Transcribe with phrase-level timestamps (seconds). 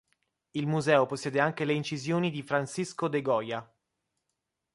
[0.55, 3.73] Il museo possiede anche le incisioni di Francisco de Goya.